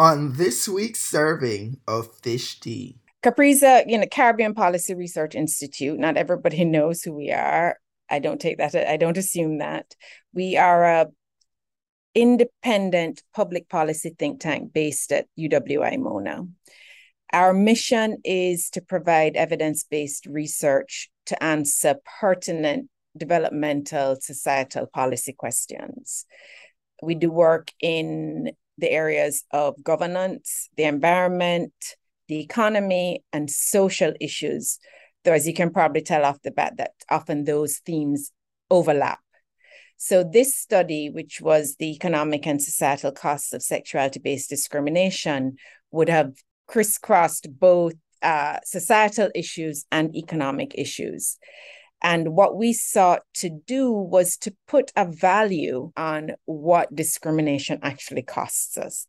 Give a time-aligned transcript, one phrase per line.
[0.00, 2.96] on this week's serving of fish tea.
[3.22, 5.98] Capriza, you know, Caribbean Policy Research Institute.
[5.98, 7.76] Not everybody knows who we are.
[8.08, 8.74] I don't take that.
[8.74, 9.94] I don't assume that.
[10.32, 11.06] We are a
[12.14, 16.46] independent public policy think tank based at UWI Mona.
[17.34, 22.88] Our mission is to provide evidence based research to answer pertinent
[23.18, 26.24] developmental societal policy questions.
[27.02, 31.72] We do work in the areas of governance, the environment,
[32.28, 34.78] the economy, and social issues.
[35.24, 38.32] Though, as you can probably tell off the bat, that often those themes
[38.70, 39.20] overlap.
[39.96, 45.56] So, this study, which was the economic and societal costs of sexuality based discrimination,
[45.90, 46.32] would have
[46.66, 51.38] crisscrossed both uh, societal issues and economic issues.
[52.02, 58.22] And what we sought to do was to put a value on what discrimination actually
[58.22, 59.06] costs us.